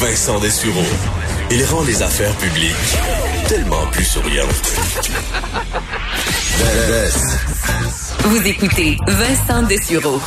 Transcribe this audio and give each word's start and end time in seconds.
Vincent 0.00 0.40
Dessureau. 0.40 0.82
Il 1.50 1.62
rend 1.66 1.82
les 1.82 2.00
affaires 2.00 2.34
publiques 2.36 2.74
tellement 3.46 3.86
plus 3.92 4.04
souriantes. 4.04 4.72
Vous 8.24 8.46
écoutez 8.46 8.96
Vincent 9.06 9.62
Dessureau. 9.64 10.18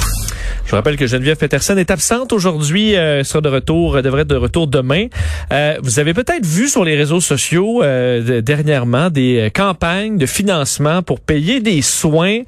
Je 0.74 0.76
rappelle 0.76 0.98
que 0.98 1.06
Geneviève 1.06 1.38
Peterson 1.38 1.78
est 1.78 1.92
absente 1.92 2.34
aujourd'hui, 2.34 2.96
euh, 2.96 3.24
sera 3.24 3.42
de 3.42 3.50
retour, 3.50 4.02
devrait 4.02 4.24
être 4.24 4.28
de 4.30 4.36
retour 4.36 4.66
demain. 4.66 5.06
Euh, 5.52 5.76
vous 5.84 6.00
avez 6.00 6.16
peut-être 6.16 6.48
vu 6.48 6.68
sur 6.68 6.84
les 6.84 6.96
réseaux 6.96 7.22
sociaux 7.22 7.84
euh, 7.84 8.42
dernièrement 8.42 9.12
des 9.12 9.52
campagnes 9.54 10.18
de 10.18 10.26
financement 10.26 11.04
pour 11.04 11.20
payer 11.20 11.60
des 11.60 11.84
soins 11.84 12.40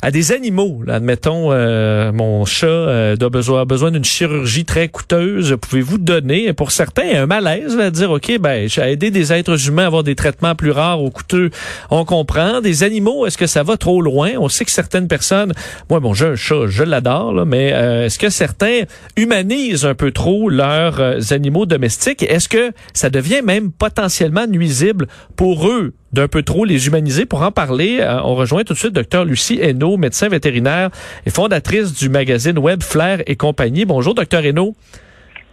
à 0.00 0.10
des 0.10 0.32
animaux. 0.32 0.80
Là, 0.86 0.94
admettons, 0.94 1.52
euh, 1.52 2.10
mon 2.10 2.46
chat 2.46 2.66
euh, 2.68 3.16
a 3.20 3.64
besoin, 3.66 3.90
d'une 3.90 4.02
chirurgie 4.02 4.64
très 4.64 4.88
coûteuse. 4.88 5.54
Pouvez-vous 5.60 5.98
donner 5.98 6.54
pour 6.54 6.70
certains 6.70 7.22
un 7.22 7.26
malaise, 7.26 7.76
va 7.76 7.90
dire 7.90 8.12
ok, 8.12 8.38
ben 8.40 8.66
j'ai 8.66 8.80
aidé 8.80 9.10
des 9.10 9.30
êtres 9.30 9.68
humains 9.68 9.84
à 9.84 9.86
avoir 9.88 10.04
des 10.04 10.14
traitements 10.14 10.54
plus 10.54 10.70
rares 10.70 11.02
ou 11.02 11.10
coûteux. 11.10 11.50
On 11.90 12.06
comprend. 12.06 12.62
Des 12.62 12.82
animaux, 12.82 13.26
est-ce 13.26 13.36
que 13.36 13.46
ça 13.46 13.62
va 13.62 13.76
trop 13.76 14.00
loin? 14.00 14.30
On 14.38 14.48
sait 14.48 14.64
que 14.64 14.70
certaines 14.70 15.06
personnes, 15.06 15.52
moi 15.90 16.00
bon, 16.00 16.14
j'ai 16.14 16.28
un 16.28 16.36
chat, 16.36 16.66
je 16.68 16.82
l'adore, 16.82 17.44
mais 17.44 17.73
euh, 17.74 18.06
est-ce 18.06 18.18
que 18.18 18.30
certains 18.30 18.82
humanisent 19.16 19.84
un 19.84 19.94
peu 19.94 20.10
trop 20.10 20.48
leurs 20.48 21.00
euh, 21.00 21.18
animaux 21.30 21.66
domestiques? 21.66 22.22
Est-ce 22.22 22.48
que 22.48 22.72
ça 22.92 23.10
devient 23.10 23.42
même 23.44 23.72
potentiellement 23.72 24.46
nuisible 24.46 25.06
pour 25.36 25.68
eux 25.68 25.94
d'un 26.12 26.28
peu 26.28 26.42
trop 26.42 26.64
les 26.64 26.86
humaniser? 26.86 27.26
Pour 27.26 27.42
en 27.42 27.50
parler, 27.52 27.98
euh, 28.00 28.20
on 28.22 28.34
rejoint 28.34 28.64
tout 28.64 28.74
de 28.74 28.78
suite 28.78 28.92
Dr 28.94 29.24
Lucie 29.24 29.58
Hainaut, 29.60 29.96
médecin 29.96 30.28
vétérinaire 30.28 30.90
et 31.26 31.30
fondatrice 31.30 31.92
du 31.92 32.08
magazine 32.08 32.58
Web 32.58 32.82
Flair 32.82 33.22
et 33.26 33.36
compagnie. 33.36 33.84
Bonjour, 33.84 34.14
Dr 34.14 34.38
Hainaut. 34.44 34.74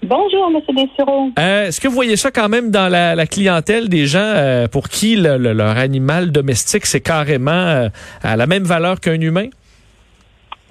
Bonjour, 0.04 0.50
M. 0.50 0.76
Dessureau. 0.76 1.30
Euh, 1.38 1.68
Est-ce 1.68 1.80
que 1.80 1.88
vous 1.88 1.94
voyez 1.94 2.16
ça 2.16 2.32
quand 2.32 2.50
même 2.50 2.72
dans 2.72 2.90
la, 2.90 3.14
la 3.14 3.28
clientèle 3.28 3.88
des 3.88 4.08
gens 4.08 4.20
euh, 4.20 4.68
pour 4.68 4.90
qui 4.90 5.16
le, 5.16 5.38
le, 5.38 5.54
leur 5.54 5.78
animal 5.78 6.32
domestique, 6.32 6.88
c'est 6.88 7.02
carrément 7.02 7.90
à 8.24 8.36
la 8.36 8.48
même 8.48 8.64
valeur 8.64 9.00
qu'un 9.00 9.22
humain? 9.22 9.48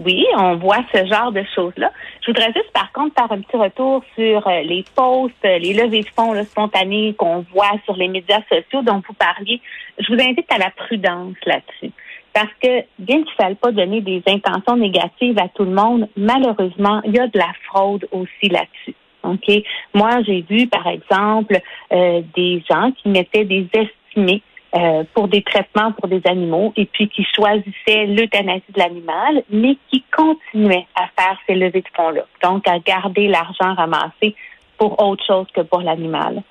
Oui, 0.02 0.24
on 0.38 0.56
voit 0.56 0.82
ce 0.94 1.04
genre 1.04 1.30
de 1.30 1.44
choses-là. 1.54 1.92
Je 2.22 2.30
voudrais 2.30 2.52
juste, 2.54 2.72
par 2.72 2.90
contre, 2.92 3.14
faire 3.14 3.30
un 3.30 3.40
petit 3.40 3.56
retour 3.56 4.02
sur 4.14 4.46
euh, 4.46 4.62
les 4.62 4.82
posts, 4.94 5.34
euh, 5.44 5.58
les 5.58 5.74
levées 5.74 6.00
de 6.00 6.08
fonds 6.16 6.32
là, 6.32 6.44
spontanées 6.44 7.14
qu'on 7.18 7.44
voit 7.52 7.72
sur 7.84 7.96
les 7.96 8.08
médias 8.08 8.40
sociaux 8.48 8.82
dont 8.82 9.02
vous 9.06 9.14
parliez. 9.14 9.60
Je 9.98 10.12
vous 10.12 10.20
invite 10.20 10.50
à 10.50 10.58
la 10.58 10.70
prudence 10.70 11.36
là-dessus. 11.44 11.92
Parce 12.32 12.52
que, 12.62 12.82
bien 12.98 13.16
qu'il 13.16 13.24
ne 13.24 13.44
faille 13.44 13.54
pas 13.56 13.72
donner 13.72 14.00
des 14.00 14.22
intentions 14.26 14.76
négatives 14.76 15.38
à 15.38 15.48
tout 15.48 15.64
le 15.64 15.72
monde, 15.72 16.08
malheureusement, 16.16 17.02
il 17.04 17.14
y 17.14 17.18
a 17.18 17.26
de 17.26 17.38
la 17.38 17.52
fraude 17.66 18.08
aussi 18.10 18.48
là-dessus. 18.48 18.94
OK? 19.22 19.62
Moi, 19.92 20.22
j'ai 20.26 20.42
vu, 20.48 20.66
par 20.66 20.86
exemple, 20.86 21.58
euh, 21.92 22.22
des 22.34 22.64
gens 22.70 22.90
qui 22.92 23.10
mettaient 23.10 23.44
des 23.44 23.68
estimés 23.74 24.42
euh, 24.74 25.04
pour 25.14 25.28
des 25.28 25.42
traitements 25.42 25.92
pour 25.92 26.08
des 26.08 26.22
animaux 26.26 26.72
et 26.76 26.86
puis 26.86 27.08
qui 27.08 27.26
choisissaient 27.34 28.06
l'euthanasie 28.06 28.62
de 28.72 28.78
l'animal, 28.78 29.42
mais 29.50 29.76
qui 29.90 30.04
continuaient 30.16 30.86
à 30.94 31.08
faire 31.18 31.38
ces 31.46 31.54
levées 31.54 31.80
de 31.82 31.88
fonds-là. 31.96 32.22
Donc, 32.42 32.68
à 32.68 32.78
garder 32.78 33.28
l'argent 33.28 33.74
ramassé 33.74 34.34
pour 34.78 35.02
autre 35.02 35.24
chose 35.26 35.46
que 35.54 35.60
pour 35.62 35.80
l'animal. 35.80 36.42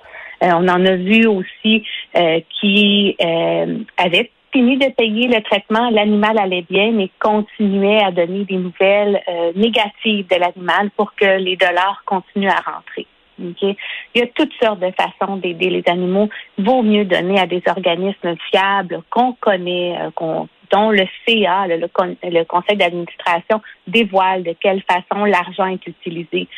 Euh, 0.42 0.50
on 0.52 0.68
en 0.68 0.84
a 0.86 0.96
vu 0.96 1.26
aussi 1.26 1.84
euh, 2.16 2.40
qui 2.60 3.16
euh, 3.20 3.78
avaient 3.96 4.30
fini 4.52 4.76
de 4.78 4.90
payer 4.90 5.28
le 5.28 5.40
traitement, 5.42 5.90
l'animal 5.90 6.38
allait 6.38 6.66
bien, 6.68 6.92
mais 6.92 7.10
continuait 7.18 8.02
à 8.02 8.10
donner 8.10 8.44
des 8.44 8.56
nouvelles 8.56 9.20
euh, 9.28 9.52
négatives 9.54 10.26
de 10.28 10.36
l'animal 10.36 10.90
pour 10.96 11.14
que 11.14 11.38
les 11.38 11.56
dollars 11.56 12.02
continuent 12.04 12.48
à 12.48 12.60
rentrer. 12.72 13.06
Il 13.40 13.76
y 14.14 14.22
a 14.22 14.26
toutes 14.34 14.52
sortes 14.62 14.80
de 14.80 14.90
façons 14.92 15.36
d'aider 15.36 15.70
les 15.70 15.82
animaux. 15.86 16.28
Vaut 16.58 16.82
mieux 16.82 17.04
donner 17.04 17.38
à 17.38 17.46
des 17.46 17.62
organismes 17.66 18.34
fiables 18.50 19.02
qu'on 19.10 19.32
connaît, 19.34 19.96
euh, 20.00 20.44
dont 20.70 20.90
le 20.90 21.04
CA, 21.26 21.66
le, 21.66 21.76
le 21.78 22.44
conseil 22.44 22.76
d'administration, 22.76 23.60
dévoile 23.86 24.42
de 24.42 24.54
quelle 24.60 24.82
façon 24.82 25.24
l'argent 25.24 25.66
est 25.66 25.86
utilisé. 25.86 26.48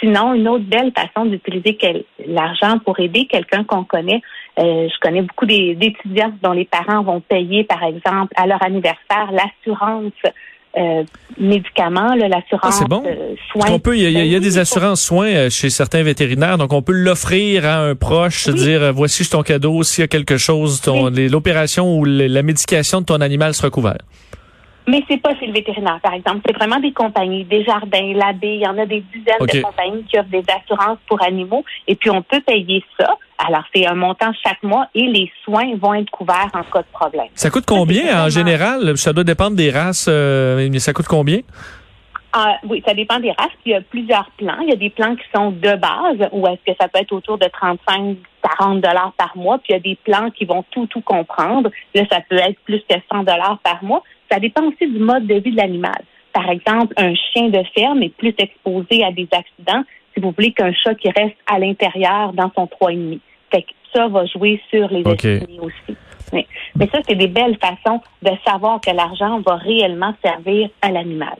Sinon, 0.00 0.34
une 0.34 0.48
autre 0.48 0.64
belle 0.64 0.92
façon 0.92 1.26
d'utiliser 1.26 1.78
l'argent 2.26 2.78
pour 2.84 2.98
aider 2.98 3.26
quelqu'un 3.26 3.62
qu'on 3.62 3.84
connaît, 3.84 4.20
euh, 4.58 4.88
je 4.88 4.98
connais 5.00 5.22
beaucoup 5.22 5.46
d'étudiants 5.46 6.32
dont 6.42 6.52
les 6.52 6.64
parents 6.64 7.02
vont 7.02 7.20
payer, 7.20 7.64
par 7.64 7.82
exemple, 7.84 8.32
à 8.36 8.46
leur 8.46 8.62
anniversaire, 8.62 9.30
l'assurance 9.30 10.12
euh, 10.76 11.04
médicaments, 11.38 12.14
l'assurance 12.14 12.80
ah, 12.82 12.88
bon. 12.88 13.02
euh, 13.06 13.34
soins. 13.52 13.70
On 13.70 13.78
peut, 13.78 13.96
il 13.96 14.02
y, 14.10 14.16
a, 14.16 14.24
il 14.24 14.30
y 14.30 14.36
a 14.36 14.40
des 14.40 14.58
assurances 14.58 15.02
soins 15.02 15.28
euh, 15.28 15.50
chez 15.50 15.70
certains 15.70 16.02
vétérinaires, 16.02 16.58
donc 16.58 16.72
on 16.72 16.82
peut 16.82 16.92
l'offrir 16.92 17.66
à 17.66 17.78
un 17.78 17.94
proche, 17.94 18.46
Oui. 18.46 18.52
se 18.52 18.64
dire 18.64 18.92
voici 18.92 19.28
ton 19.28 19.42
cadeau, 19.42 19.82
s'il 19.82 20.02
y 20.02 20.04
a 20.04 20.08
quelque 20.08 20.36
chose, 20.36 20.82
l'opération 21.30 21.98
ou 21.98 22.04
la 22.04 22.42
médication 22.42 23.00
de 23.00 23.06
ton 23.06 23.20
animal 23.20 23.54
sera 23.54 23.70
couverte. 23.70 24.00
Mais 24.88 25.00
c'est 25.08 25.20
pas 25.22 25.32
chez 25.38 25.46
le 25.46 25.52
vétérinaire, 25.52 26.00
par 26.02 26.12
exemple. 26.12 26.40
C'est 26.44 26.56
vraiment 26.56 26.80
des 26.80 26.92
compagnies, 26.92 27.44
des 27.44 27.62
jardins, 27.64 28.12
l'abbé. 28.14 28.54
Il 28.54 28.62
y 28.62 28.66
en 28.66 28.76
a 28.78 28.84
des 28.84 29.04
dizaines 29.14 29.38
de 29.40 29.62
compagnies 29.62 30.04
qui 30.10 30.18
offrent 30.18 30.28
des 30.30 30.42
assurances 30.52 30.98
pour 31.08 31.22
animaux. 31.22 31.64
Et 31.86 31.94
puis, 31.94 32.10
on 32.10 32.20
peut 32.22 32.40
payer 32.40 32.82
ça. 32.98 33.14
Alors, 33.46 33.64
c'est 33.74 33.86
un 33.86 33.94
montant 33.94 34.32
chaque 34.44 34.62
mois 34.62 34.86
et 34.94 35.06
les 35.06 35.30
soins 35.44 35.74
vont 35.76 35.94
être 35.94 36.10
couverts 36.10 36.50
en 36.54 36.62
cas 36.62 36.82
de 36.82 36.92
problème. 36.92 37.26
Ça 37.34 37.50
coûte 37.50 37.64
combien 37.66 38.24
en 38.24 38.28
général? 38.28 38.96
Ça 38.96 39.12
doit 39.12 39.24
dépendre 39.24 39.56
des 39.56 39.70
races, 39.70 40.06
euh, 40.08 40.68
mais 40.70 40.78
ça 40.78 40.92
coûte 40.92 41.08
combien? 41.08 41.40
Ah, 42.32 42.56
oui, 42.64 42.82
ça 42.86 42.94
dépend 42.94 43.18
des 43.18 43.32
races. 43.32 43.50
Il 43.66 43.72
y 43.72 43.74
a 43.74 43.80
plusieurs 43.80 44.30
plans. 44.38 44.58
Il 44.62 44.70
y 44.70 44.72
a 44.72 44.76
des 44.76 44.90
plans 44.90 45.16
qui 45.16 45.24
sont 45.34 45.50
de 45.50 45.76
base, 45.76 46.28
ou 46.32 46.46
est-ce 46.46 46.72
que 46.72 46.76
ça 46.80 46.88
peut 46.88 47.00
être 47.00 47.12
autour 47.12 47.36
de 47.36 47.46
35, 47.46 48.16
40 48.58 48.80
dollars 48.80 49.12
par 49.18 49.36
mois. 49.36 49.58
Puis, 49.58 49.70
il 49.70 49.72
y 49.72 49.76
a 49.76 49.80
des 49.80 49.98
plans 50.02 50.30
qui 50.30 50.44
vont 50.44 50.64
tout, 50.70 50.86
tout 50.86 51.02
comprendre. 51.02 51.70
Là, 51.94 52.02
ça 52.10 52.20
peut 52.28 52.38
être 52.38 52.58
plus 52.64 52.80
que 52.88 52.94
100 53.12 53.24
dollars 53.24 53.58
par 53.62 53.82
mois. 53.82 54.02
Ça 54.30 54.38
dépend 54.38 54.64
aussi 54.64 54.90
du 54.90 54.98
mode 54.98 55.26
de 55.26 55.34
vie 55.34 55.50
de 55.50 55.56
l'animal. 55.56 56.02
Par 56.32 56.48
exemple, 56.48 56.94
un 56.96 57.14
chien 57.14 57.48
de 57.48 57.62
ferme 57.74 58.02
est 58.02 58.16
plus 58.16 58.34
exposé 58.38 59.04
à 59.04 59.12
des 59.12 59.28
accidents, 59.32 59.84
si 60.14 60.20
vous 60.20 60.30
voulez, 60.30 60.52
qu'un 60.52 60.72
chat 60.72 60.94
qui 60.94 61.10
reste 61.10 61.36
à 61.46 61.58
l'intérieur 61.58 62.32
dans 62.32 62.50
son 62.54 62.64
3,5. 62.64 63.20
Fait 63.52 63.62
que 63.62 63.68
ça 63.94 64.08
va 64.08 64.24
jouer 64.26 64.60
sur 64.70 64.88
les 64.88 65.02
OK. 65.04 65.24
estimés 65.24 65.60
aussi. 65.60 65.96
Mais 66.32 66.88
ça, 66.90 66.98
c'est 67.06 67.14
des 67.14 67.26
belles 67.26 67.58
façons 67.60 68.00
de 68.22 68.30
savoir 68.46 68.80
que 68.80 68.90
l'argent 68.90 69.40
va 69.46 69.56
réellement 69.56 70.14
servir 70.24 70.70
à 70.80 70.90
l'animal. 70.90 71.36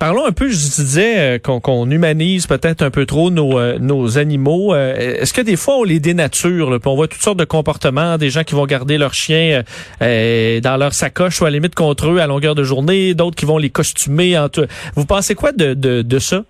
Parlons 0.00 0.26
un 0.26 0.32
peu, 0.32 0.48
je 0.48 0.56
disais 0.56 1.18
euh, 1.18 1.38
qu'on 1.38 1.88
humanise 1.88 2.48
peut-être 2.48 2.82
un 2.82 2.90
peu 2.90 3.06
trop 3.06 3.30
nos, 3.30 3.58
euh, 3.58 3.78
nos 3.78 4.18
animaux. 4.18 4.74
Euh, 4.74 5.20
Est-ce 5.20 5.32
que 5.32 5.40
des 5.40 5.54
fois 5.54 5.76
on 5.78 5.84
les 5.84 6.00
dénature? 6.00 6.68
Là, 6.68 6.78
on 6.84 6.96
voit 6.96 7.06
toutes 7.06 7.22
sortes 7.22 7.38
de 7.38 7.44
comportements, 7.44 8.18
des 8.18 8.28
gens 8.28 8.42
qui 8.42 8.56
vont 8.56 8.66
garder 8.66 8.98
leurs 8.98 9.14
chiens 9.14 9.62
euh, 9.62 9.62
euh, 10.02 10.60
dans 10.60 10.76
leur 10.76 10.92
sacoche 10.92 11.40
ou 11.40 11.44
à 11.44 11.50
la 11.50 11.54
limite 11.58 11.76
contre 11.76 12.10
eux 12.10 12.18
à 12.20 12.26
longueur 12.26 12.56
de 12.56 12.64
journée, 12.64 13.14
d'autres 13.14 13.36
qui 13.36 13.46
vont 13.46 13.56
les 13.56 13.70
costumer. 13.70 14.36
En 14.36 14.48
tout. 14.48 14.66
Vous 14.96 15.06
pensez 15.06 15.36
quoi 15.36 15.52
de, 15.52 15.74
de, 15.74 16.02
de 16.02 16.18
ça? 16.18 16.42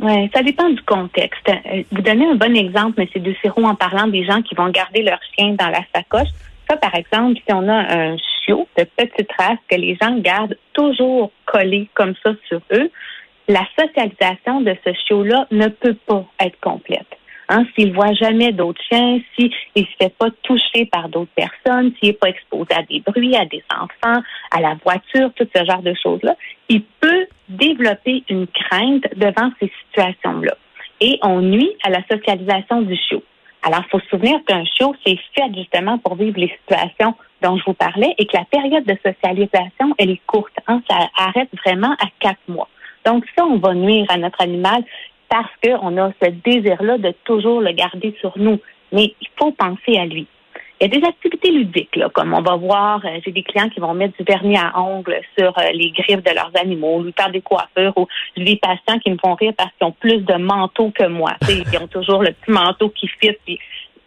Oui, 0.00 0.30
ça 0.34 0.42
dépend 0.42 0.68
du 0.68 0.82
contexte. 0.82 1.48
Euh, 1.48 1.82
Vous 1.92 2.02
donnez 2.02 2.26
un 2.26 2.34
bon 2.34 2.56
exemple, 2.56 3.00
M. 3.00 3.22
Duciro, 3.22 3.64
en 3.64 3.74
parlant 3.74 4.06
des 4.06 4.24
gens 4.24 4.42
qui 4.42 4.54
vont 4.54 4.68
garder 4.70 5.02
leur 5.02 5.20
chien 5.34 5.54
dans 5.58 5.68
la 5.68 5.80
sacoche. 5.94 6.28
Ça, 6.68 6.76
par 6.76 6.94
exemple, 6.94 7.40
si 7.46 7.52
on 7.52 7.68
a 7.68 7.94
un 7.94 8.16
chiot 8.16 8.66
de 8.76 8.84
petite 8.84 9.30
race 9.38 9.58
que 9.68 9.76
les 9.76 9.96
gens 10.00 10.18
gardent 10.18 10.56
toujours 10.72 11.30
collé 11.46 11.88
comme 11.94 12.14
ça 12.22 12.32
sur 12.48 12.60
eux, 12.72 12.90
la 13.48 13.62
socialisation 13.78 14.62
de 14.62 14.74
ce 14.84 14.92
chiot-là 15.06 15.46
ne 15.50 15.68
peut 15.68 15.96
pas 16.06 16.24
être 16.40 16.58
complète. 16.60 17.06
Hein, 17.48 17.64
s'il 17.74 17.92
voit 17.92 18.12
jamais 18.14 18.52
d'autres 18.52 18.80
chiens, 18.90 19.20
s'il 19.36 19.50
ne 19.76 19.82
se 19.82 19.90
fait 20.00 20.14
pas 20.16 20.30
toucher 20.42 20.86
par 20.86 21.08
d'autres 21.08 21.32
personnes, 21.34 21.92
s'il 21.98 22.10
n'est 22.10 22.14
pas 22.14 22.28
exposé 22.28 22.68
à 22.74 22.82
des 22.82 23.00
bruits, 23.00 23.36
à 23.36 23.44
des 23.44 23.62
enfants, 23.70 24.22
à 24.50 24.60
la 24.60 24.76
voiture, 24.82 25.30
tout 25.34 25.46
ce 25.54 25.64
genre 25.64 25.82
de 25.82 25.94
choses-là, 26.02 26.36
il 26.68 26.82
peut 27.00 27.26
développer 27.48 28.24
une 28.28 28.46
crainte 28.46 29.04
devant 29.16 29.50
ces 29.60 29.70
situations-là. 29.84 30.54
Et 31.00 31.18
on 31.22 31.40
nuit 31.40 31.72
à 31.84 31.90
la 31.90 32.02
socialisation 32.10 32.82
du 32.82 32.96
chiot. 32.96 33.22
Alors, 33.62 33.80
il 33.86 33.90
faut 33.90 34.00
se 34.00 34.08
souvenir 34.08 34.38
qu'un 34.46 34.64
chiot, 34.64 34.94
c'est 35.04 35.18
fait 35.34 35.54
justement 35.54 35.98
pour 35.98 36.16
vivre 36.16 36.38
les 36.38 36.54
situations 36.60 37.14
dont 37.42 37.56
je 37.56 37.64
vous 37.64 37.74
parlais 37.74 38.14
et 38.18 38.26
que 38.26 38.36
la 38.36 38.44
période 38.44 38.84
de 38.84 38.96
socialisation, 39.04 39.94
elle 39.98 40.10
est 40.10 40.20
courte. 40.26 40.54
Hein, 40.66 40.82
ça 40.88 40.96
arrête 41.16 41.48
vraiment 41.64 41.92
à 41.92 42.06
quatre 42.20 42.40
mois. 42.48 42.68
Donc, 43.06 43.24
ça, 43.36 43.44
on 43.44 43.56
va 43.56 43.74
nuire 43.74 44.06
à 44.08 44.16
notre 44.16 44.40
animal 44.40 44.82
parce 45.28 45.50
qu'on 45.62 45.96
a 45.98 46.12
ce 46.22 46.30
désir-là 46.30 46.98
de 46.98 47.12
toujours 47.24 47.60
le 47.60 47.72
garder 47.72 48.14
sur 48.20 48.32
nous. 48.36 48.60
Mais 48.92 49.14
il 49.20 49.28
faut 49.38 49.52
penser 49.52 49.98
à 49.98 50.06
lui. 50.06 50.26
Il 50.80 50.92
y 50.92 50.96
a 50.96 51.00
des 51.00 51.06
activités 51.06 51.52
ludiques, 51.52 51.94
là, 51.94 52.08
comme 52.12 52.34
on 52.34 52.42
va 52.42 52.56
voir, 52.56 53.00
euh, 53.04 53.20
j'ai 53.24 53.30
des 53.30 53.44
clients 53.44 53.68
qui 53.68 53.78
vont 53.78 53.94
mettre 53.94 54.16
du 54.18 54.24
vernis 54.24 54.56
à 54.56 54.78
ongles 54.78 55.20
sur 55.38 55.56
euh, 55.56 55.70
les 55.72 55.90
griffes 55.92 56.22
de 56.22 56.34
leurs 56.34 56.50
animaux, 56.60 57.00
lui 57.00 57.14
faire 57.16 57.30
des 57.30 57.42
coiffures, 57.42 57.92
ou 57.96 58.08
j'ai 58.36 58.44
des 58.44 58.56
patients 58.56 58.98
qui 58.98 59.10
me 59.10 59.16
font 59.16 59.34
rire 59.34 59.52
parce 59.56 59.70
qu'ils 59.78 59.86
ont 59.86 59.92
plus 59.92 60.18
de 60.18 60.34
manteau 60.34 60.90
que 60.90 61.06
moi. 61.06 61.34
Ils 61.48 61.78
ont 61.80 61.86
toujours 61.86 62.22
le 62.22 62.32
petit 62.32 62.50
manteau 62.50 62.88
qui 62.90 63.06
fit. 63.06 63.36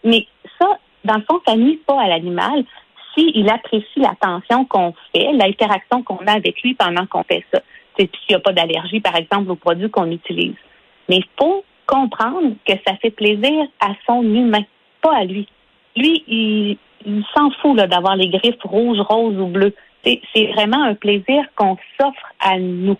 Mais 0.03 0.27
ça, 0.59 0.77
dans 1.05 1.15
le 1.15 1.23
fond, 1.23 1.39
ça 1.47 1.55
nuit 1.55 1.79
pas 1.87 2.01
à 2.01 2.09
l'animal 2.09 2.65
s'il 3.13 3.49
apprécie 3.49 3.99
l'attention 3.99 4.65
qu'on 4.65 4.93
fait, 5.15 5.31
l'interaction 5.33 6.03
qu'on 6.03 6.19
a 6.27 6.33
avec 6.33 6.61
lui 6.61 6.75
pendant 6.75 7.05
qu'on 7.05 7.23
fait 7.23 7.45
ça. 7.51 7.61
S'il 7.97 8.09
n'y 8.29 8.35
a 8.35 8.39
pas 8.39 8.53
d'allergie, 8.53 8.99
par 8.99 9.15
exemple, 9.15 9.49
aux 9.49 9.55
produits 9.55 9.89
qu'on 9.89 10.11
utilise. 10.11 10.53
Mais 11.09 11.17
il 11.17 11.25
faut 11.39 11.63
comprendre 11.85 12.53
que 12.67 12.73
ça 12.85 12.95
fait 13.01 13.11
plaisir 13.11 13.67
à 13.79 13.93
son 14.05 14.21
humain, 14.23 14.63
pas 15.01 15.15
à 15.15 15.23
lui. 15.23 15.47
Lui, 15.95 16.23
il, 16.27 16.77
il 17.05 17.23
s'en 17.35 17.49
fout 17.61 17.77
d'avoir 17.77 18.15
les 18.15 18.29
griffes 18.29 18.61
rouges, 18.63 18.99
roses 18.99 19.37
ou 19.37 19.47
bleues. 19.47 19.73
C'est 20.03 20.45
vraiment 20.53 20.83
un 20.83 20.93
plaisir 20.93 21.43
qu'on 21.55 21.77
s'offre 21.99 22.33
à 22.39 22.57
nous. 22.59 22.97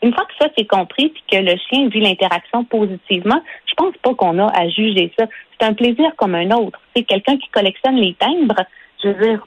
Une 0.00 0.14
fois 0.14 0.24
que 0.26 0.34
ça 0.40 0.48
c'est 0.56 0.66
compris 0.66 1.08
puis 1.08 1.24
que 1.28 1.36
le 1.38 1.56
chien 1.68 1.88
vit 1.88 2.00
l'interaction 2.00 2.64
positivement, 2.64 3.42
je 3.66 3.74
pense 3.74 3.96
pas 4.00 4.14
qu'on 4.14 4.38
a 4.38 4.46
à 4.56 4.68
juger 4.68 5.12
ça. 5.18 5.26
C'est 5.58 5.66
un 5.66 5.74
plaisir 5.74 6.14
comme 6.16 6.36
un 6.36 6.50
autre. 6.52 6.80
C'est 6.94 7.02
quelqu'un 7.02 7.36
qui 7.36 7.48
collectionne 7.48 7.96
les 7.96 8.14
timbres. 8.14 8.62
Je 9.02 9.08
veux 9.08 9.26
dire, 9.26 9.44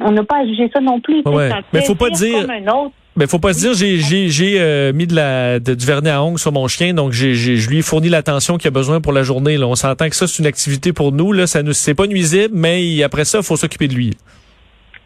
on 0.00 0.10
n'a 0.10 0.24
pas 0.24 0.38
à 0.38 0.46
juger 0.46 0.70
ça 0.72 0.80
non 0.80 1.00
plus. 1.00 1.22
Ouais. 1.24 1.50
Mais 1.72 1.82
faut 1.82 1.94
pas 1.94 2.10
dire. 2.10 2.40
Comme 2.40 2.50
un 2.50 2.66
autre. 2.66 2.94
Mais 3.16 3.28
faut 3.28 3.38
pas 3.38 3.52
se 3.52 3.60
dire 3.60 3.74
j'ai 3.74 4.28
j'ai 4.28 4.60
euh, 4.60 4.92
mis 4.92 5.06
de 5.06 5.14
la 5.14 5.60
de, 5.60 5.74
du 5.74 5.86
vernis 5.86 6.08
à 6.08 6.22
ongles 6.22 6.38
sur 6.38 6.50
mon 6.50 6.66
chien 6.66 6.94
donc 6.94 7.12
j'ai 7.12 7.34
je 7.34 7.68
lui 7.68 7.78
ai 7.78 7.82
fourni 7.82 8.08
l'attention 8.08 8.58
qu'il 8.58 8.68
a 8.68 8.72
besoin 8.72 9.00
pour 9.00 9.12
la 9.12 9.22
journée 9.22 9.56
là. 9.56 9.68
On 9.68 9.76
s'entend 9.76 10.08
que 10.08 10.16
ça 10.16 10.26
c'est 10.26 10.42
une 10.42 10.48
activité 10.48 10.92
pour 10.92 11.12
nous 11.12 11.32
là, 11.32 11.46
ça 11.46 11.62
nous 11.62 11.72
c'est 11.72 11.94
pas 11.94 12.08
nuisible 12.08 12.52
mais 12.52 13.02
après 13.04 13.24
ça 13.24 13.42
faut 13.42 13.56
s'occuper 13.56 13.86
de 13.86 13.94
lui. 13.94 14.10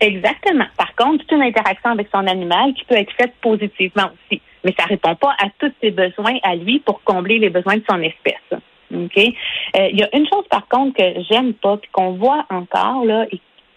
Exactement. 0.01 0.67
Par 0.77 0.95
contre, 0.95 1.25
c'est 1.29 1.35
une 1.35 1.43
interaction 1.43 1.91
avec 1.91 2.09
son 2.15 2.27
animal 2.27 2.73
qui 2.75 2.85
peut 2.85 2.95
être 2.95 3.13
faite 3.13 3.33
positivement 3.43 4.11
aussi, 4.15 4.41
mais 4.65 4.73
ça 4.79 4.85
répond 4.85 5.17
pas 5.17 5.35
à 5.43 5.49
tous 5.59 5.73
ses 5.83 5.91
besoins 5.91 6.37
à 6.45 6.55
lui 6.55 6.79
pour 6.79 7.03
combler 7.03 7.39
les 7.39 7.51
besoins 7.51 7.77
de 7.77 7.85
son 7.89 8.01
espèce. 8.01 8.61
OK? 8.95 9.19
Euh, 9.19 9.89
il 9.93 9.99
y 9.99 10.03
a 10.03 10.17
une 10.17 10.27
chose 10.27 10.45
par 10.49 10.67
contre 10.69 10.97
que 10.97 11.23
j'aime 11.29 11.53
pas 11.55 11.77
puis 11.77 11.91
qu'on 11.93 12.13
voit 12.13 12.47
encore 12.49 13.05
là 13.05 13.27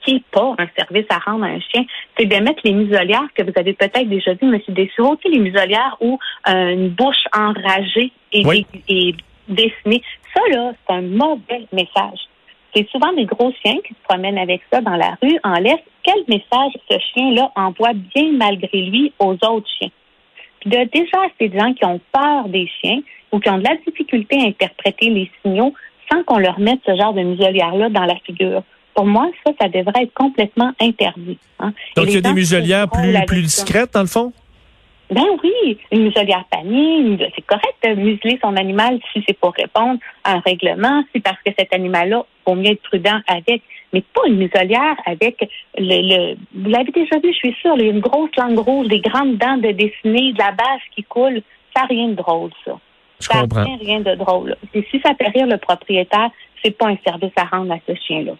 qui 0.03 0.15
n'est 0.15 0.23
pas 0.31 0.55
un 0.57 0.67
service 0.77 1.05
à 1.09 1.17
rendre 1.19 1.45
à 1.45 1.47
un 1.47 1.59
chien, 1.59 1.83
c'est 2.17 2.25
de 2.25 2.35
mettre 2.37 2.61
les 2.63 2.73
muselières 2.73 3.27
que 3.35 3.43
vous 3.43 3.53
avez 3.55 3.73
peut-être 3.73 4.07
déjà 4.07 4.33
vu, 4.33 4.53
M. 4.53 4.59
Dessureau, 4.69 5.15
tu 5.17 5.29
les 5.29 5.39
muselières 5.39 5.97
où 6.01 6.17
euh, 6.47 6.69
une 6.69 6.89
bouche 6.89 7.23
enragée 7.33 8.11
est, 8.31 8.65
est 8.89 9.15
dessinée. 9.47 10.01
Ça, 10.33 10.41
là, 10.51 10.71
c'est 10.73 10.93
un 10.93 11.01
mauvais 11.01 11.67
message. 11.71 12.19
C'est 12.73 12.87
souvent 12.89 13.11
des 13.13 13.25
gros 13.25 13.51
chiens 13.63 13.77
qui 13.85 13.93
se 13.93 14.07
promènent 14.07 14.37
avec 14.37 14.61
ça 14.71 14.81
dans 14.81 14.95
la 14.95 15.17
rue 15.21 15.37
en 15.43 15.55
laisse. 15.55 15.83
Quel 16.03 16.23
message 16.27 16.71
ce 16.89 16.97
chien-là 17.13 17.51
envoie 17.55 17.93
bien 17.93 18.31
malgré 18.33 18.81
lui 18.81 19.11
aux 19.19 19.33
autres 19.33 19.67
chiens? 19.77 19.91
Puis 20.61 20.69
de 20.69 20.77
déjà 20.85 21.17
ces 21.39 21.51
gens 21.51 21.73
qui 21.73 21.85
ont 21.85 21.99
peur 22.11 22.47
des 22.47 22.69
chiens 22.79 22.99
ou 23.31 23.39
qui 23.39 23.49
ont 23.49 23.57
de 23.57 23.63
la 23.63 23.75
difficulté 23.85 24.37
à 24.39 24.47
interpréter 24.47 25.09
les 25.09 25.29
signaux 25.41 25.73
sans 26.11 26.23
qu'on 26.23 26.37
leur 26.37 26.59
mette 26.59 26.79
ce 26.85 26.95
genre 26.95 27.13
de 27.13 27.21
muselière-là 27.21 27.89
dans 27.89 28.05
la 28.05 28.15
figure. 28.25 28.63
Pour 28.93 29.05
moi, 29.05 29.29
ça, 29.45 29.51
ça 29.59 29.67
devrait 29.67 30.03
être 30.03 30.13
complètement 30.13 30.71
interdit. 30.79 31.37
Hein. 31.59 31.73
Donc, 31.95 32.07
il 32.07 32.15
y 32.15 32.17
a 32.17 32.21
des 32.21 32.33
muselières 32.33 32.89
plus, 32.89 33.15
plus 33.25 33.41
discrètes, 33.41 33.93
dans 33.93 34.01
le 34.01 34.07
fond? 34.07 34.33
Ben 35.11 35.25
oui, 35.43 35.77
une 35.91 36.03
muselière 36.03 36.45
panier, 36.49 37.17
c'est 37.35 37.45
correct 37.45 37.75
de 37.83 37.95
museler 37.95 38.39
son 38.41 38.55
animal 38.55 38.97
si 39.11 39.21
c'est 39.27 39.37
pour 39.37 39.53
répondre 39.53 39.99
à 40.23 40.35
un 40.35 40.39
règlement, 40.39 41.03
si 41.13 41.19
parce 41.19 41.35
que 41.45 41.51
cet 41.59 41.73
animal-là, 41.73 42.25
vaut 42.47 42.55
mieux 42.55 42.71
être 42.71 42.81
prudent 42.83 43.19
avec, 43.27 43.61
mais 43.91 44.01
pas 44.13 44.21
une 44.27 44.37
muselière 44.37 44.95
avec 45.05 45.49
le, 45.77 46.35
vous 46.55 46.69
l'avez 46.69 46.91
déjà 46.93 47.19
vu, 47.19 47.33
je 47.33 47.37
suis 47.37 47.53
sûre, 47.61 47.75
il 47.77 47.85
y 47.85 47.89
a 47.89 47.91
une 47.91 47.99
grosse 47.99 48.29
langue 48.37 48.59
rouge, 48.59 48.87
des 48.87 49.01
grandes 49.01 49.37
dents 49.37 49.57
de 49.57 49.71
dessinées, 49.71 50.31
de 50.31 50.39
la 50.39 50.51
base 50.51 50.79
qui 50.95 51.03
coule, 51.03 51.41
ça 51.75 51.81
n'a 51.81 51.87
rien 51.87 52.07
de 52.07 52.15
drôle, 52.15 52.51
ça. 52.63 52.79
Je 53.19 53.27
ça 53.27 53.45
n'a 53.45 53.63
rien, 53.63 53.77
rien 53.81 53.99
de 53.99 54.15
drôle. 54.15 54.55
Et 54.73 54.87
si 54.89 55.01
ça 55.01 55.13
fait 55.15 55.27
rire 55.27 55.45
le 55.45 55.57
propriétaire, 55.57 56.29
c'est 56.63 56.71
pas 56.71 56.87
un 56.87 56.97
service 57.05 57.33
à 57.35 57.43
rendre 57.43 57.73
à 57.73 57.77
ce 57.85 57.93
chien-là. 58.07 58.33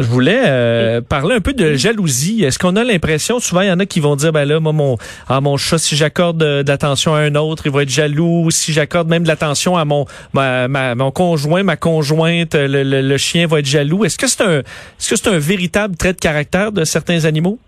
Je 0.00 0.06
voulais 0.06 0.40
euh, 0.46 1.02
parler 1.02 1.34
un 1.34 1.40
peu 1.40 1.52
de 1.52 1.74
jalousie. 1.74 2.42
Est-ce 2.42 2.58
qu'on 2.58 2.74
a 2.76 2.84
l'impression, 2.84 3.38
souvent, 3.38 3.60
il 3.60 3.68
y 3.68 3.70
en 3.70 3.78
a 3.80 3.84
qui 3.84 4.00
vont 4.00 4.16
dire, 4.16 4.32
ben 4.32 4.46
là, 4.46 4.58
moi, 4.58 4.72
mon, 4.72 4.96
à 5.28 5.42
mon 5.42 5.58
chat, 5.58 5.76
si 5.76 5.94
j'accorde 5.94 6.38
de, 6.38 6.64
l'attention 6.66 7.14
à 7.14 7.18
un 7.18 7.34
autre, 7.34 7.64
il 7.66 7.72
va 7.72 7.82
être 7.82 7.90
jaloux. 7.90 8.50
Si 8.50 8.72
j'accorde 8.72 9.08
même 9.08 9.24
de 9.24 9.28
l'attention 9.28 9.76
à 9.76 9.84
mon, 9.84 10.06
ma, 10.32 10.68
mon 10.94 11.10
conjoint, 11.10 11.62
ma 11.64 11.76
conjointe, 11.76 12.54
le, 12.54 12.82
le, 12.82 13.16
chien 13.18 13.46
va 13.46 13.58
être 13.58 13.66
jaloux. 13.66 14.06
Est-ce 14.06 14.16
que 14.16 14.26
c'est 14.26 14.42
un, 14.42 14.60
est-ce 14.60 15.10
que 15.10 15.16
c'est 15.16 15.28
un 15.28 15.38
véritable 15.38 15.94
trait 15.96 16.14
de 16.14 16.18
caractère 16.18 16.72
de 16.72 16.84
certains 16.84 17.26
animaux? 17.26 17.58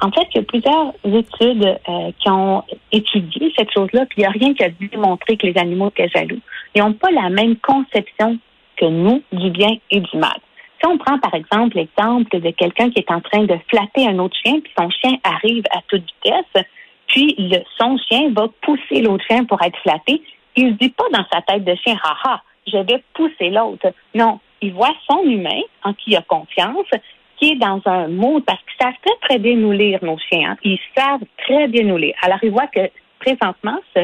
En 0.00 0.10
fait, 0.10 0.26
il 0.34 0.38
y 0.38 0.40
a 0.40 0.44
plusieurs 0.44 0.94
études 1.04 1.78
euh, 1.88 2.10
qui 2.18 2.30
ont 2.30 2.64
étudié 2.90 3.52
cette 3.58 3.70
chose-là, 3.72 4.06
puis 4.08 4.18
il 4.18 4.20
n'y 4.20 4.26
a 4.26 4.30
rien 4.30 4.54
qui 4.54 4.64
a 4.64 4.70
démontré 4.70 5.36
que 5.36 5.46
les 5.46 5.58
animaux 5.58 5.90
étaient 5.90 6.08
jaloux. 6.08 6.40
Ils 6.74 6.82
n'ont 6.82 6.94
pas 6.94 7.10
la 7.10 7.28
même 7.28 7.56
conception 7.56 8.38
que 8.78 8.86
nous 8.86 9.22
du 9.32 9.50
bien 9.50 9.76
et 9.90 10.00
du 10.00 10.16
mal. 10.16 10.38
Si 10.82 10.88
on 10.88 10.98
prend 10.98 11.18
par 11.18 11.34
exemple 11.34 11.76
l'exemple 11.76 12.40
de 12.40 12.50
quelqu'un 12.50 12.90
qui 12.90 12.98
est 12.98 13.10
en 13.10 13.20
train 13.20 13.44
de 13.44 13.56
flatter 13.68 14.08
un 14.08 14.18
autre 14.18 14.36
chien, 14.44 14.58
puis 14.60 14.72
son 14.76 14.90
chien 14.90 15.16
arrive 15.22 15.62
à 15.70 15.80
toute 15.86 16.02
vitesse, 16.02 16.64
puis 17.06 17.36
son 17.78 17.96
chien 17.98 18.30
va 18.32 18.48
pousser 18.62 19.00
l'autre 19.00 19.24
chien 19.28 19.44
pour 19.44 19.62
être 19.62 19.78
flatté, 19.82 20.22
il 20.56 20.66
ne 20.66 20.70
dit 20.72 20.88
pas 20.88 21.04
dans 21.12 21.24
sa 21.32 21.40
tête 21.42 21.64
de 21.64 21.74
chien, 21.76 21.96
haha, 22.02 22.42
je 22.66 22.78
vais 22.78 23.02
pousser 23.14 23.50
l'autre. 23.50 23.92
Non, 24.14 24.40
il 24.60 24.72
voit 24.72 24.94
son 25.08 25.22
humain 25.22 25.60
en 25.84 25.92
qui 25.92 26.10
il 26.10 26.16
a 26.16 26.22
confiance, 26.22 26.86
qui 27.36 27.52
est 27.52 27.56
dans 27.56 27.80
un 27.86 28.08
mode, 28.08 28.44
parce 28.44 28.60
qu'ils 28.60 28.86
savent 28.86 28.98
très, 29.04 29.28
très 29.28 29.38
bien 29.38 29.56
nous 29.56 29.72
lire, 29.72 30.00
nos 30.02 30.18
chiens. 30.18 30.50
Hein. 30.50 30.56
Ils 30.64 30.78
savent 30.96 31.24
très 31.38 31.68
bien 31.68 31.84
nous 31.84 31.96
lire. 31.96 32.14
Alors, 32.22 32.38
il 32.42 32.50
voit 32.50 32.66
que 32.66 32.90
présentement, 33.20 33.78
ce, 33.96 34.00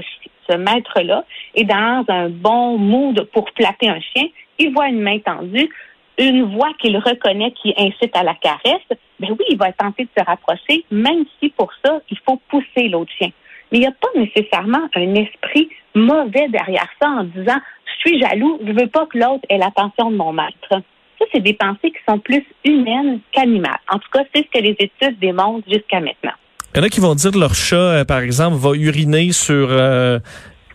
ce 0.49 0.57
maître-là 0.57 1.25
est 1.55 1.65
dans 1.65 2.05
un 2.09 2.29
bon 2.29 2.79
mood 2.79 3.29
pour 3.33 3.49
flatter 3.57 3.89
un 3.89 4.01
chien. 4.01 4.29
Il 4.59 4.73
voit 4.73 4.89
une 4.89 5.01
main 5.01 5.19
tendue 5.19 5.69
une 6.19 6.55
voix 6.55 6.71
qu'il 6.79 6.97
reconnaît 6.97 7.53
qui 7.53 7.73
incite 7.77 8.15
à 8.17 8.23
la 8.23 8.35
caresse, 8.35 8.83
ben 9.21 9.31
oui, 9.31 9.45
il 9.51 9.59
va 9.59 9.73
tenter 9.73 10.05
de 10.05 10.11
se 10.17 10.25
rapprocher, 10.25 10.85
même 10.91 11.25
si 11.39 11.51
pour 11.51 11.71
ça, 11.85 12.01
il 12.11 12.19
faut 12.27 12.41
pousser 12.49 12.89
l'autre 12.89 13.13
chien. 13.17 13.31
Mais 13.71 13.79
il 13.79 13.81
n'y 13.81 13.87
a 13.87 13.93
pas 13.93 14.09
nécessairement 14.17 14.89
un 14.95 15.15
esprit 15.15 15.69
mauvais 15.95 16.49
derrière 16.49 16.89
ça 17.01 17.09
en 17.09 17.25
disant 17.25 17.59
je 17.87 18.09
suis 18.09 18.21
jaloux, 18.21 18.59
je 18.67 18.73
veux 18.73 18.89
pas 18.89 19.07
que 19.07 19.19
l'autre 19.19 19.45
ait 19.49 19.59
l'attention 19.59 20.11
de 20.11 20.17
mon 20.17 20.33
maître. 20.33 20.69
Ça, 20.71 21.25
c'est 21.33 21.41
des 21.41 21.55
pensées 21.55 21.91
qui 21.91 21.99
sont 22.09 22.19
plus 22.19 22.45
humaines 22.65 23.21
qu'animales. 23.33 23.81
En 23.91 23.99
tout 23.99 24.09
cas, 24.13 24.23
c'est 24.35 24.45
ce 24.45 24.59
que 24.59 24.63
les 24.63 24.77
études 24.79 25.19
démontrent 25.19 25.67
jusqu'à 25.69 26.01
maintenant. 26.01 26.33
Il 26.75 26.79
y 26.79 26.81
en 26.81 26.85
a 26.85 26.89
qui 26.89 27.01
vont 27.01 27.15
dire 27.15 27.33
que 27.33 27.39
leur 27.39 27.55
chat, 27.55 27.77
euh, 27.77 28.05
par 28.05 28.21
exemple, 28.21 28.57
va 28.57 28.75
uriner 28.75 29.33
sur 29.33 29.69
euh, 29.71 30.21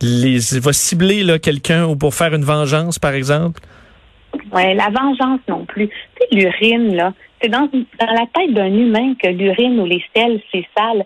les. 0.01 0.39
va 0.59 0.73
cibler 0.73 1.39
quelqu'un 1.39 1.85
ou 1.85 1.95
pour 1.95 2.13
faire 2.13 2.33
une 2.33 2.43
vengeance, 2.43 2.99
par 2.99 3.13
exemple. 3.13 3.61
Ouais, 4.51 4.73
la 4.73 4.89
vengeance 4.89 5.39
non 5.47 5.65
plus. 5.65 5.87
Tu 5.87 5.93
sais, 6.19 6.27
l'urine, 6.35 6.95
là, 6.95 7.13
c'est 7.41 7.49
dans, 7.49 7.69
dans 7.71 8.13
la 8.13 8.25
tête 8.33 8.53
d'un 8.53 8.73
humain 8.73 9.13
que 9.15 9.27
l'urine 9.27 9.79
ou 9.79 9.85
les 9.85 10.03
selles, 10.15 10.41
c'est 10.51 10.65
sale. 10.77 11.05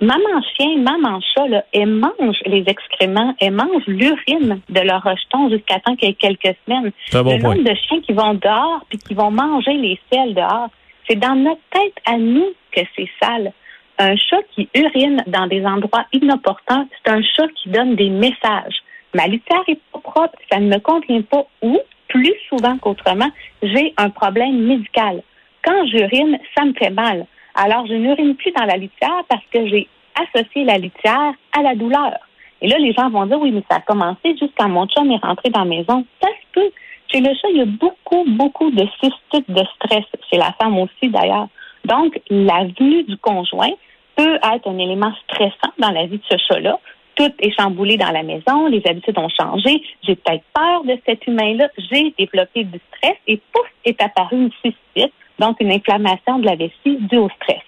Maman 0.00 0.40
chien, 0.56 0.78
maman 0.78 1.20
chat, 1.20 1.46
là, 1.48 1.64
elles 1.74 1.86
mangent 1.86 2.42
les 2.46 2.64
excréments, 2.66 3.34
elles 3.38 3.52
mangent 3.52 3.86
l'urine 3.86 4.60
de 4.70 4.80
leur 4.80 5.02
rejeton 5.02 5.50
jusqu'à 5.50 5.78
temps 5.80 5.94
qu'il 5.94 6.08
y 6.08 6.12
ait 6.12 6.14
quelques 6.14 6.56
semaines. 6.64 6.90
Bon 7.12 7.22
le 7.30 7.42
nombre 7.42 7.62
de 7.62 7.74
chiens 7.86 8.00
qui 8.00 8.14
vont 8.14 8.32
dehors 8.32 8.80
puis 8.88 8.96
qui 8.96 9.12
vont 9.12 9.30
manger 9.30 9.74
les 9.74 10.00
selles 10.10 10.34
dehors, 10.34 10.70
c'est 11.06 11.16
dans 11.16 11.34
notre 11.34 11.60
tête 11.70 11.96
à 12.06 12.16
nous 12.16 12.46
que 12.72 12.80
c'est 12.96 13.10
sale. 13.22 13.52
Un 13.98 14.16
chat 14.16 14.40
qui 14.54 14.70
urine 14.74 15.22
dans 15.26 15.46
des 15.46 15.66
endroits 15.66 16.06
inopportuns, 16.14 16.86
c'est 17.04 17.12
un 17.12 17.20
chat 17.22 17.48
qui 17.56 17.68
donne 17.68 17.94
des 17.94 18.08
messages. 18.08 18.80
Ma 19.14 19.26
litière 19.26 19.64
est 19.68 19.80
pas 19.92 19.98
propre, 19.98 20.38
ça 20.50 20.60
ne 20.60 20.68
me 20.68 20.78
convient 20.78 21.20
pas 21.22 21.44
où, 21.60 21.78
plus 22.10 22.34
souvent 22.48 22.76
qu'autrement, 22.78 23.30
j'ai 23.62 23.94
un 23.96 24.10
problème 24.10 24.66
médical. 24.66 25.22
Quand 25.64 25.86
j'urine, 25.86 26.38
ça 26.56 26.64
me 26.64 26.74
fait 26.74 26.90
mal. 26.90 27.26
Alors, 27.54 27.86
je 27.86 27.94
n'urine 27.94 28.34
plus 28.36 28.52
dans 28.52 28.64
la 28.64 28.76
litière 28.76 29.24
parce 29.28 29.44
que 29.52 29.66
j'ai 29.66 29.88
associé 30.14 30.64
la 30.64 30.76
litière 30.76 31.32
à 31.56 31.62
la 31.62 31.74
douleur. 31.74 32.18
Et 32.60 32.68
là, 32.68 32.76
les 32.78 32.92
gens 32.92 33.08
vont 33.10 33.26
dire, 33.26 33.40
oui, 33.40 33.52
mais 33.52 33.62
ça 33.70 33.78
a 33.78 33.80
commencé 33.80 34.36
juste 34.38 34.52
quand 34.58 34.68
mon 34.68 34.86
chum 34.86 35.10
est 35.10 35.24
rentré 35.24 35.50
dans 35.50 35.60
la 35.60 35.76
maison. 35.76 36.04
Ça 36.20 36.28
se 36.28 36.46
peut. 36.52 36.70
Chez 37.08 37.20
le 37.20 37.34
chat, 37.34 37.48
il 37.50 37.58
y 37.58 37.62
a 37.62 37.66
beaucoup, 37.66 38.24
beaucoup 38.26 38.70
de 38.70 38.86
cystites 39.00 39.50
de 39.50 39.62
stress. 39.76 40.04
Chez 40.30 40.36
la 40.36 40.52
femme 40.60 40.78
aussi, 40.78 41.08
d'ailleurs. 41.08 41.48
Donc, 41.84 42.20
la 42.28 42.64
venue 42.64 43.04
du 43.04 43.16
conjoint 43.16 43.72
peut 44.16 44.36
être 44.36 44.68
un 44.68 44.78
élément 44.78 45.12
stressant 45.24 45.72
dans 45.78 45.90
la 45.90 46.06
vie 46.06 46.18
de 46.18 46.24
ce 46.28 46.36
chat-là 46.48 46.78
tout 47.20 47.32
est 47.40 47.54
chamboulé 47.60 47.98
dans 47.98 48.12
la 48.12 48.22
maison, 48.22 48.66
les 48.66 48.82
habitudes 48.86 49.18
ont 49.18 49.28
changé, 49.28 49.82
j'ai 50.02 50.16
peut-être 50.16 50.44
peur 50.54 50.84
de 50.84 50.98
cet 51.04 51.26
humain-là, 51.26 51.68
j'ai 51.76 52.14
développé 52.18 52.64
du 52.64 52.80
stress 52.88 53.16
et 53.26 53.38
pouf, 53.52 53.66
est 53.84 54.00
apparu 54.00 54.36
une 54.36 54.50
cystite, 54.62 55.12
donc 55.38 55.60
une 55.60 55.70
inflammation 55.70 56.38
de 56.38 56.46
la 56.46 56.56
vessie 56.56 56.96
due 57.10 57.18
au 57.18 57.28
stress. 57.28 57.60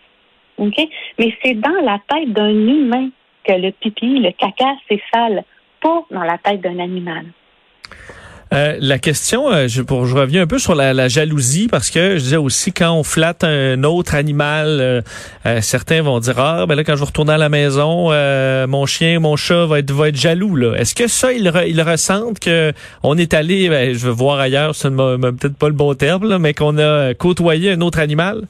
OK? 0.56 0.76
Mais 1.18 1.36
c'est 1.42 1.54
dans 1.54 1.82
la 1.84 1.98
tête 2.08 2.32
d'un 2.32 2.48
humain 2.48 3.10
que 3.44 3.52
le 3.52 3.72
pipi, 3.72 4.20
le 4.20 4.30
caca, 4.32 4.74
c'est 4.88 5.02
sale, 5.12 5.44
pas 5.82 6.02
dans 6.10 6.22
la 6.22 6.38
tête 6.38 6.62
d'un 6.62 6.78
animal. 6.78 7.26
Euh, 8.52 8.76
la 8.80 8.98
question, 8.98 9.50
euh, 9.50 9.66
je, 9.66 9.80
pour, 9.80 10.04
je 10.04 10.14
reviens 10.14 10.42
un 10.42 10.46
peu 10.46 10.58
sur 10.58 10.74
la, 10.74 11.08
jalousie 11.08 11.68
parce 11.68 11.90
que 11.90 12.16
je 12.16 12.22
disais 12.22 12.36
aussi 12.36 12.72
quand 12.72 12.92
on 12.92 13.02
flatte 13.02 13.44
un 13.44 13.82
autre 13.84 14.14
animal, 14.14 14.78
euh, 14.80 15.60
certains 15.60 16.02
vont 16.02 16.18
dire 16.20 16.38
ah 16.38 16.66
ben 16.66 16.74
là 16.74 16.84
quand 16.84 16.96
je 16.96 17.04
retourne 17.04 17.30
à 17.30 17.38
la 17.38 17.48
maison, 17.48 18.10
mon 18.68 18.86
chien, 18.86 19.20
mon 19.20 19.36
chat 19.36 19.66
va 19.66 19.78
être 19.78 19.90
va 19.90 20.08
être 20.08 20.16
jaloux 20.16 20.54
là. 20.56 20.74
Est-ce 20.74 20.94
que 20.94 21.06
ça 21.06 21.32
ils, 21.32 21.50
ils 21.66 21.82
ressentent 21.82 22.40
que 22.40 22.72
on 23.02 23.16
est 23.16 23.34
allé, 23.34 23.68
ben, 23.68 23.94
je 23.94 24.06
veux 24.06 24.12
voir 24.12 24.38
ailleurs, 24.38 24.74
c'est 24.74 24.90
peut-être 24.90 25.56
pas 25.56 25.68
le 25.68 25.74
bon 25.74 25.94
terme 25.94 26.28
là, 26.28 26.38
mais 26.38 26.52
qu'on 26.52 26.78
a 26.78 27.14
côtoyé 27.14 27.72
un 27.72 27.80
autre 27.80 28.00
animal? 28.00 28.42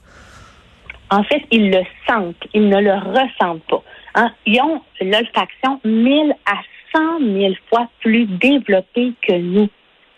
En 1.10 1.22
fait, 1.24 1.42
ils 1.50 1.70
le 1.70 1.82
sentent, 2.08 2.36
ils 2.54 2.68
ne 2.68 2.80
le 2.80 2.94
ressentent 2.94 3.64
pas. 3.68 3.82
Hein? 4.14 4.30
Ils 4.46 4.60
ont 4.60 4.80
l'olfaction 5.00 5.78
1000 5.84 6.34
à 6.46 6.54
100 6.94 7.20
000 7.20 7.54
fois 7.68 7.88
plus 8.00 8.26
développés 8.26 9.12
que 9.26 9.38
nous. 9.38 9.68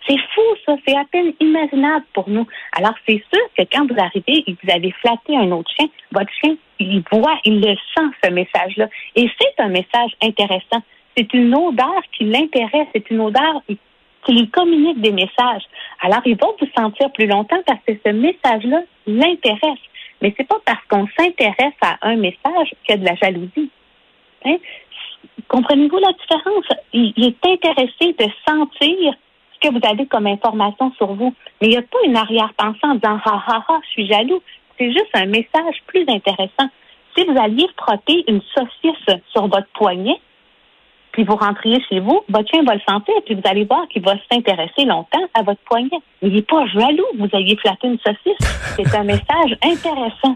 C'est 0.07 0.19
fou, 0.33 0.41
ça. 0.65 0.75
C'est 0.87 0.95
à 0.95 1.05
peine 1.05 1.33
imaginable 1.39 2.05
pour 2.13 2.29
nous. 2.29 2.45
Alors, 2.73 2.93
c'est 3.07 3.23
sûr 3.33 3.43
que 3.57 3.63
quand 3.71 3.87
vous 3.91 3.99
arrivez 3.99 4.43
et 4.47 4.55
que 4.55 4.59
vous 4.63 4.73
avez 4.73 4.91
flatté 4.91 5.35
un 5.35 5.51
autre 5.51 5.71
chien, 5.77 5.87
votre 6.11 6.31
chien, 6.41 6.55
il 6.79 7.03
voit, 7.11 7.39
il 7.43 7.59
le 7.59 7.75
sent, 7.95 8.09
ce 8.23 8.29
message-là. 8.29 8.87
Et 9.15 9.29
c'est 9.39 9.63
un 9.63 9.69
message 9.69 10.11
intéressant. 10.21 10.83
C'est 11.17 11.33
une 11.33 11.55
odeur 11.55 12.01
qui 12.11 12.25
l'intéresse. 12.25 12.87
C'est 12.93 13.09
une 13.09 13.21
odeur 13.21 13.61
qui 13.67 14.33
lui 14.33 14.49
communique 14.49 15.01
des 15.01 15.11
messages. 15.11 15.63
Alors, 16.01 16.21
il 16.25 16.35
va 16.35 16.47
vous 16.59 16.67
sentir 16.77 17.11
plus 17.11 17.27
longtemps 17.27 17.61
parce 17.65 17.79
que 17.87 17.93
ce 18.05 18.11
message-là 18.11 18.81
l'intéresse. 19.07 19.79
Mais 20.21 20.33
c'est 20.37 20.47
pas 20.47 20.59
parce 20.65 20.83
qu'on 20.89 21.07
s'intéresse 21.17 21.73
à 21.81 21.97
un 22.01 22.15
message 22.15 22.73
qu'il 22.83 22.89
y 22.89 22.93
a 22.93 22.97
de 22.97 23.05
la 23.05 23.15
jalousie. 23.15 23.69
Hein? 24.45 24.57
Comprenez-vous 25.47 25.97
la 25.97 26.13
différence? 26.13 26.65
Il, 26.93 27.13
est 27.17 27.45
intéressé 27.45 28.13
de 28.13 28.27
sentir 28.47 29.13
que 29.65 29.73
vous 29.73 29.87
avez 29.87 30.05
comme 30.05 30.27
information 30.27 30.91
sur 30.97 31.13
vous. 31.13 31.33
Mais 31.61 31.67
il 31.67 31.71
n'y 31.71 31.77
a 31.77 31.81
pas 31.81 31.97
une 32.05 32.15
arrière-pensée 32.15 32.79
en 32.83 32.95
disant 32.95 33.19
ha 33.25 33.43
ha 33.47 33.65
ha, 33.67 33.79
je 33.83 33.89
suis 33.89 34.07
jaloux. 34.07 34.41
C'est 34.77 34.91
juste 34.91 35.09
un 35.13 35.25
message 35.25 35.81
plus 35.87 36.05
intéressant. 36.07 36.69
Si 37.15 37.25
vous 37.25 37.37
alliez 37.39 37.67
frotter 37.77 38.23
une 38.27 38.41
saucisse 38.53 39.21
sur 39.31 39.47
votre 39.47 39.67
poignet, 39.73 40.19
puis 41.11 41.23
vous 41.23 41.37
rentriez 41.37 41.81
chez 41.87 42.01
vous, 42.01 42.21
votre 42.27 42.49
chien 42.49 42.63
va 42.63 42.75
le 42.75 42.81
sentir, 42.87 43.15
puis 43.25 43.35
vous 43.35 43.41
allez 43.45 43.63
voir 43.63 43.87
qu'il 43.87 44.03
va 44.03 44.15
s'intéresser 44.29 44.83
longtemps 44.83 45.25
à 45.33 45.43
votre 45.43 45.61
poignet. 45.61 45.97
Il 46.21 46.33
n'est 46.33 46.41
pas 46.41 46.65
jaloux, 46.67 47.05
vous 47.17 47.29
ayez 47.33 47.55
flatté 47.55 47.87
une 47.87 47.99
saucisse. 47.99 48.75
C'est 48.75 48.95
un 48.95 49.03
message 49.03 49.57
intéressant. 49.63 50.35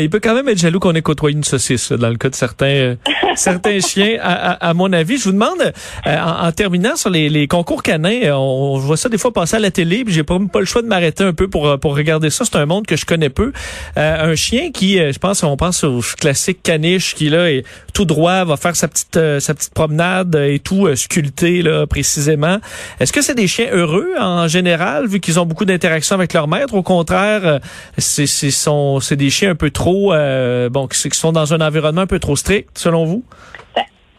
Il 0.00 0.10
peut 0.10 0.20
quand 0.20 0.34
même 0.34 0.48
être 0.48 0.58
jaloux 0.58 0.78
qu'on 0.78 0.94
ait 0.94 1.02
côtoyé 1.02 1.36
une 1.36 1.44
saucisse, 1.44 1.92
dans 1.92 2.08
le 2.08 2.16
cas 2.16 2.28
de 2.28 2.34
certains 2.34 2.66
euh, 2.66 2.94
certains 3.36 3.80
chiens, 3.80 4.18
à, 4.20 4.74
mon 4.74 4.92
avis. 4.92 5.18
Je 5.18 5.24
vous 5.24 5.32
demande, 5.32 5.72
euh, 6.06 6.16
en, 6.18 6.50
terminant 6.52 6.96
sur 6.96 7.10
les, 7.10 7.46
concours 7.46 7.82
canins, 7.82 8.20
euh, 8.24 8.32
on, 8.32 8.78
voit 8.78 8.96
ça 8.96 9.08
des 9.08 9.18
fois 9.18 9.32
passer 9.32 9.56
à 9.56 9.58
la 9.60 9.70
télé, 9.70 10.04
puis 10.04 10.12
j'ai 10.12 10.24
pas, 10.24 10.38
pas 10.52 10.60
le 10.60 10.66
choix 10.66 10.82
de 10.82 10.86
m'arrêter 10.86 11.24
un 11.24 11.32
peu 11.32 11.48
pour, 11.48 11.78
pour 11.78 11.96
regarder 11.96 12.30
ça. 12.30 12.44
C'est 12.44 12.56
un 12.56 12.66
monde 12.66 12.86
que 12.86 12.96
je 12.96 13.04
connais 13.04 13.30
peu. 13.30 13.52
un 13.96 14.34
chien 14.34 14.70
qui, 14.72 14.98
je 14.98 15.18
pense, 15.18 15.42
on 15.42 15.56
pense 15.56 15.84
au 15.84 16.00
classique 16.18 16.62
caniche, 16.62 17.14
qui 17.14 17.28
là 17.28 17.50
est 17.50 17.64
tout 17.94 18.04
droit, 18.04 18.44
va 18.44 18.56
faire 18.56 18.76
sa 18.76 18.88
petite 18.88 19.18
sa 19.40 19.54
petite 19.54 19.74
promenade 19.74 20.34
et 20.34 20.58
tout 20.58 20.94
sculpté 20.96 21.62
là 21.62 21.86
précisément. 21.86 22.58
Est-ce 23.00 23.12
que 23.12 23.22
c'est 23.22 23.34
des 23.34 23.46
chiens 23.46 23.68
heureux 23.72 24.10
en 24.18 24.48
général, 24.48 25.06
vu 25.06 25.20
qu'ils 25.20 25.38
ont 25.40 25.46
beaucoup 25.46 25.64
d'interactions 25.64 26.14
avec 26.14 26.32
leur 26.32 26.48
maître? 26.48 26.74
Au 26.74 26.82
contraire, 26.82 27.60
c'est 27.96 28.26
c'est 28.26 29.16
des 29.16 29.30
chiens 29.30 29.50
un 29.50 29.54
peu 29.54 29.70
trop 29.70 29.87
euh, 30.12 30.68
bon, 30.68 30.86
qui, 30.86 30.98
sont 31.10 31.32
dans 31.32 31.52
un 31.54 31.60
environnement 31.60 32.02
un 32.02 32.06
peu 32.06 32.18
trop 32.18 32.36
strict, 32.36 32.70
selon 32.76 33.04
vous? 33.04 33.24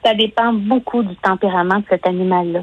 Ça, 0.04 0.14
dépend 0.14 0.54
beaucoup 0.54 1.04
du 1.04 1.16
tempérament 1.18 1.80
de 1.80 1.86
cet 1.90 2.08
animal-là. 2.08 2.62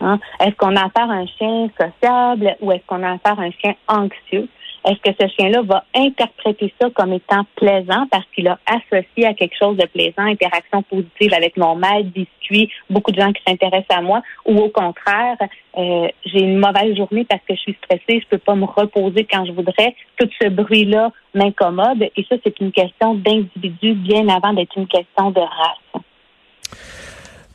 Hein. 0.00 0.18
Est-ce 0.40 0.54
qu'on 0.56 0.74
a 0.74 0.86
affaire 0.86 1.10
à 1.10 1.14
un 1.14 1.26
chien 1.26 1.68
sociable 1.78 2.56
ou 2.60 2.72
est-ce 2.72 2.82
qu'on 2.86 3.02
a 3.02 3.12
affaire 3.12 3.38
à 3.38 3.42
un 3.42 3.50
chien 3.50 3.74
anxieux? 3.88 4.48
Est-ce 4.84 5.00
que 5.00 5.16
ce 5.20 5.28
chien-là 5.34 5.62
va 5.62 5.84
interpréter 5.94 6.72
ça 6.80 6.88
comme 6.90 7.12
étant 7.12 7.44
plaisant 7.56 8.06
parce 8.10 8.24
qu'il 8.34 8.48
a 8.48 8.58
associé 8.66 9.26
à 9.26 9.34
quelque 9.34 9.56
chose 9.58 9.76
de 9.76 9.86
plaisant, 9.86 10.22
interaction 10.22 10.82
positive 10.82 11.34
avec 11.34 11.56
mon 11.56 11.74
maître, 11.74 12.08
biscuit, 12.14 12.70
beaucoup 12.88 13.10
de 13.10 13.20
gens 13.20 13.32
qui 13.32 13.42
s'intéressent 13.46 13.98
à 13.98 14.00
moi, 14.00 14.22
ou 14.46 14.58
au 14.58 14.68
contraire, 14.68 15.36
euh, 15.76 16.08
j'ai 16.24 16.40
une 16.40 16.58
mauvaise 16.58 16.96
journée 16.96 17.24
parce 17.24 17.42
que 17.48 17.54
je 17.54 17.60
suis 17.60 17.76
stressée, 17.84 18.20
je 18.20 18.28
peux 18.28 18.38
pas 18.38 18.54
me 18.54 18.64
reposer 18.64 19.24
quand 19.24 19.44
je 19.44 19.52
voudrais. 19.52 19.94
Tout 20.16 20.28
ce 20.40 20.48
bruit-là 20.48 21.12
m'incommode 21.34 22.02
et 22.02 22.26
ça, 22.28 22.36
c'est 22.44 22.58
une 22.60 22.72
question 22.72 23.14
d'individu 23.14 23.94
bien 23.94 24.28
avant 24.28 24.52
d'être 24.52 24.76
une 24.76 24.86
question 24.86 25.30
de 25.30 25.40
race. 25.40 26.02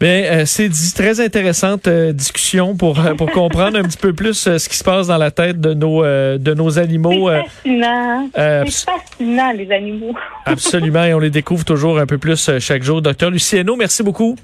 Bien, 0.04 0.24
euh, 0.26 0.44
c'est 0.46 0.70
très 0.94 1.22
intéressante 1.22 1.88
euh, 1.88 2.12
discussion 2.12 2.76
pour 2.76 3.00
euh, 3.00 3.14
pour 3.14 3.32
comprendre 3.32 3.78
un 3.78 3.84
petit 3.84 3.98
peu 3.98 4.12
plus 4.12 4.34
ce 4.34 4.68
qui 4.68 4.76
se 4.76 4.84
passe 4.84 5.08
dans 5.08 5.18
la 5.18 5.32
tête 5.32 5.62
de 5.62 5.74
nos 5.74 6.04
de 6.04 6.54
nos 6.54 6.78
animaux. 6.78 7.30
C'est 7.30 7.44
fascinant. 7.44 8.30
c'est 8.36 8.92
fascinant 8.92 9.54
les 9.54 9.72
animaux. 9.72 10.14
absolument, 10.46 11.06
et 11.06 11.14
on 11.14 11.20
les 11.20 11.30
découvre 11.30 11.64
toujours 11.64 12.00
un 12.00 12.06
peu 12.06 12.18
plus 12.18 12.50
chaque 12.60 12.84
jour. 12.84 13.02
Docteur 13.02 13.32
Lucieno, 13.32 13.78
merci 13.78 14.04
beaucoup. 14.04 14.36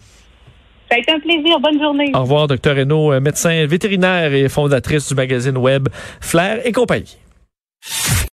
Ça 0.90 0.96
a 0.96 1.00
été 1.00 1.12
un 1.12 1.20
plaisir. 1.20 1.60
Bonne 1.60 1.78
journée. 1.78 2.10
Au 2.14 2.22
revoir, 2.22 2.48
docteur 2.48 2.78
Hainaut, 2.78 3.20
médecin 3.20 3.66
vétérinaire 3.68 4.34
et 4.34 4.48
fondatrice 4.48 5.10
du 5.10 5.16
magazine 5.16 5.58
web 5.58 5.90
Flair 6.22 6.62
et 6.64 6.72
compagnie. 6.72 7.18